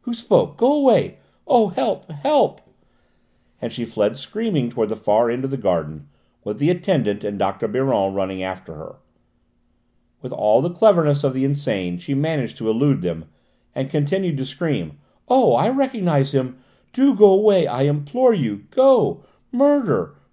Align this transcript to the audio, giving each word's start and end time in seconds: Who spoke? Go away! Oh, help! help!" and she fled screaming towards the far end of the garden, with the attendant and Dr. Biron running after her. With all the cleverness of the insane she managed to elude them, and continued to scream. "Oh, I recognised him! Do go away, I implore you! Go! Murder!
Who 0.00 0.14
spoke? 0.14 0.56
Go 0.56 0.72
away! 0.72 1.18
Oh, 1.46 1.68
help! 1.68 2.10
help!" 2.10 2.60
and 3.62 3.72
she 3.72 3.84
fled 3.84 4.16
screaming 4.16 4.68
towards 4.68 4.88
the 4.88 4.96
far 4.96 5.30
end 5.30 5.44
of 5.44 5.52
the 5.52 5.56
garden, 5.56 6.08
with 6.42 6.58
the 6.58 6.70
attendant 6.70 7.22
and 7.22 7.38
Dr. 7.38 7.68
Biron 7.68 8.12
running 8.12 8.42
after 8.42 8.74
her. 8.74 8.96
With 10.22 10.32
all 10.32 10.60
the 10.60 10.70
cleverness 10.70 11.22
of 11.22 11.34
the 11.34 11.44
insane 11.44 11.98
she 11.98 12.14
managed 12.14 12.56
to 12.56 12.68
elude 12.68 13.02
them, 13.02 13.26
and 13.76 13.88
continued 13.88 14.38
to 14.38 14.44
scream. 14.46 14.98
"Oh, 15.28 15.52
I 15.52 15.68
recognised 15.68 16.34
him! 16.34 16.58
Do 16.92 17.14
go 17.14 17.30
away, 17.30 17.68
I 17.68 17.82
implore 17.82 18.34
you! 18.34 18.64
Go! 18.72 19.22
Murder! 19.52 20.16